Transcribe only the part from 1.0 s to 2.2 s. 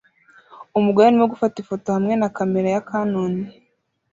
arimo gufata ifoto hamwe